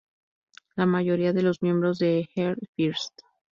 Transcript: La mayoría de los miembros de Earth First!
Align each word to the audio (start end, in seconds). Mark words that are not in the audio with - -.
La 0.75 0.87
mayoría 0.87 1.31
de 1.31 1.43
los 1.43 1.61
miembros 1.61 1.99
de 1.99 2.27
Earth 2.35 2.65
First! 2.75 3.19